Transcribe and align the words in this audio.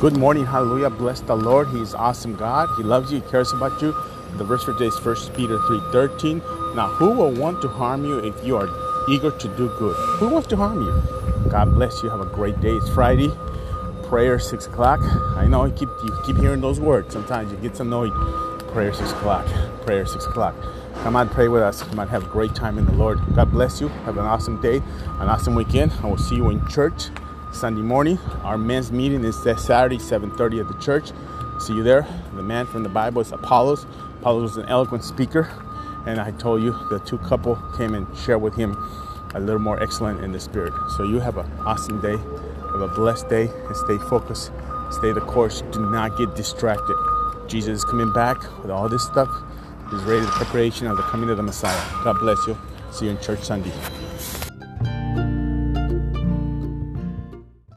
Good 0.00 0.16
morning, 0.16 0.46
hallelujah. 0.46 0.88
Bless 0.88 1.20
the 1.20 1.36
Lord. 1.36 1.68
He 1.68 1.78
is 1.78 1.94
awesome 1.94 2.34
God. 2.34 2.70
He 2.78 2.82
loves 2.82 3.12
you, 3.12 3.20
he 3.20 3.30
cares 3.30 3.52
about 3.52 3.82
you. 3.82 3.94
The 4.38 4.44
verse 4.44 4.64
for 4.64 4.72
today 4.72 4.86
is 4.86 4.98
1 4.98 5.34
Peter 5.34 5.58
3:13. 5.58 6.40
Now, 6.74 6.88
who 6.88 7.10
will 7.10 7.32
want 7.32 7.60
to 7.60 7.68
harm 7.68 8.06
you 8.06 8.16
if 8.16 8.42
you 8.42 8.56
are 8.56 8.66
eager 9.10 9.30
to 9.30 9.48
do 9.58 9.68
good? 9.78 9.94
Who 10.18 10.28
wants 10.28 10.48
to 10.48 10.56
harm 10.56 10.80
you? 10.80 11.50
God 11.50 11.74
bless 11.74 12.02
you. 12.02 12.08
Have 12.08 12.22
a 12.22 12.24
great 12.24 12.58
day. 12.62 12.76
It's 12.76 12.88
Friday. 12.88 13.30
Prayer 14.04 14.38
six 14.38 14.66
o'clock. 14.66 15.00
I 15.36 15.46
know 15.46 15.66
you 15.66 15.72
keep 15.72 15.90
you 16.02 16.16
keep 16.24 16.38
hearing 16.38 16.62
those 16.62 16.80
words. 16.80 17.12
Sometimes 17.12 17.52
you 17.52 17.58
get 17.58 17.78
annoyed. 17.78 18.14
Prayer 18.72 18.94
six 18.94 19.12
o'clock. 19.12 19.44
Prayer 19.84 20.06
six 20.06 20.24
o'clock. 20.24 20.54
Come 21.02 21.14
on, 21.14 21.28
pray 21.28 21.48
with 21.48 21.62
us. 21.62 21.82
Come 21.82 21.98
on, 21.98 22.08
have 22.08 22.24
a 22.24 22.32
great 22.38 22.54
time 22.54 22.78
in 22.78 22.86
the 22.86 22.92
Lord. 22.92 23.20
God 23.36 23.52
bless 23.52 23.82
you. 23.82 23.88
Have 24.06 24.16
an 24.16 24.24
awesome 24.24 24.62
day, 24.62 24.76
an 25.20 25.28
awesome 25.28 25.54
weekend. 25.54 25.92
I 26.02 26.06
will 26.06 26.16
see 26.16 26.36
you 26.36 26.48
in 26.48 26.66
church 26.68 27.10
Sunday 27.52 27.82
morning. 27.82 28.18
Our 28.44 28.56
men's 28.56 28.92
meeting 28.92 29.24
is 29.24 29.42
this 29.42 29.64
Saturday, 29.64 29.98
7:30 29.98 30.60
at 30.60 30.68
the 30.68 30.74
church. 30.74 31.12
See 31.58 31.74
you 31.74 31.82
there. 31.82 32.06
The 32.34 32.42
man 32.42 32.66
from 32.66 32.82
the 32.82 32.88
Bible 32.88 33.20
is 33.20 33.32
Apollos. 33.32 33.86
Apollos 34.20 34.42
was 34.42 34.56
an 34.56 34.66
eloquent 34.68 35.04
speaker, 35.04 35.48
and 36.06 36.20
I 36.20 36.30
told 36.32 36.62
you 36.62 36.74
the 36.90 36.98
two 37.00 37.18
couple 37.18 37.56
came 37.76 37.94
and 37.94 38.06
shared 38.16 38.40
with 38.40 38.54
him 38.54 38.76
a 39.34 39.40
little 39.40 39.60
more 39.60 39.82
excellent 39.82 40.24
in 40.24 40.32
the 40.32 40.40
spirit. 40.40 40.72
So 40.96 41.02
you 41.02 41.20
have 41.20 41.36
an 41.36 41.50
awesome 41.64 42.00
day, 42.00 42.16
have 42.16 42.80
a 42.80 42.88
blessed 42.88 43.28
day, 43.28 43.50
and 43.66 43.76
stay 43.76 43.98
focused, 43.98 44.52
stay 44.90 45.12
the 45.12 45.20
course. 45.20 45.62
Do 45.72 45.90
not 45.90 46.16
get 46.16 46.34
distracted. 46.34 46.96
Jesus 47.46 47.78
is 47.78 47.84
coming 47.84 48.12
back 48.12 48.40
with 48.62 48.70
all 48.70 48.88
this 48.88 49.04
stuff. 49.04 49.28
He's 49.90 50.02
ready 50.02 50.20
the 50.20 50.32
preparation 50.32 50.86
of 50.86 50.96
the 50.96 51.02
coming 51.04 51.30
of 51.30 51.36
the 51.36 51.42
Messiah. 51.42 51.80
God 52.04 52.18
bless 52.20 52.46
you. 52.46 52.56
See 52.92 53.06
you 53.06 53.10
in 53.10 53.20
church 53.20 53.40
Sunday. 53.40 53.72